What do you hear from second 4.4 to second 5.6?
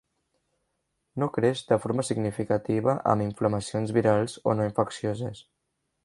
o no infeccioses.